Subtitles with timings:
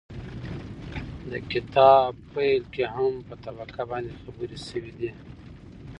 [1.29, 5.11] د کتاب پيل کې هم په طبقه باندې خبرې شوي دي